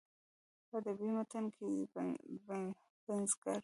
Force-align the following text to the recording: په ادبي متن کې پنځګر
په 0.69 0.73
ادبي 0.79 1.09
متن 1.15 1.45
کې 1.55 1.67
پنځګر 3.05 3.59